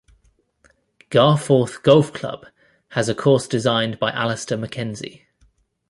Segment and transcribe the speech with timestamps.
[1.11, 2.47] Garforth Golf Club
[2.93, 5.27] has a course designed by Alister MacKenzie.